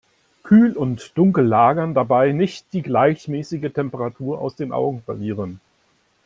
Kühl 0.41 0.75
und 0.75 1.11
dunkel 1.15 1.45
lagern, 1.45 1.93
dabei 1.93 2.31
nicht 2.31 2.65
die 2.73 2.81
gleichmäßige 2.81 3.71
Temperatur 3.71 4.39
aus 4.41 4.55
den 4.55 4.71
Augen 4.71 5.03
verlieren. 5.03 5.61